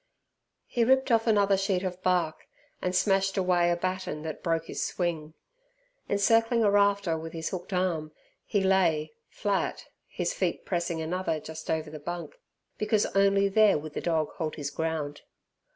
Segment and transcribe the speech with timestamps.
[0.65, 2.47] He ripped off another sheet of bark,
[2.81, 5.35] and smashed away a batten that broke his swing.
[6.09, 8.11] Encircling a rafter with his hooked arm,
[8.43, 12.33] he lay, flat, his feet pressing another just over the bunk,
[12.79, 15.21] because only there would the dog hold his ground.